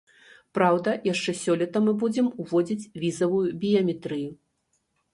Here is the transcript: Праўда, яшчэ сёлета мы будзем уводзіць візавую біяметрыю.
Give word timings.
Праўда, 0.57 0.93
яшчэ 1.13 1.35
сёлета 1.43 1.77
мы 1.89 1.95
будзем 2.05 2.33
уводзіць 2.47 2.89
візавую 3.07 3.47
біяметрыю. 3.63 4.29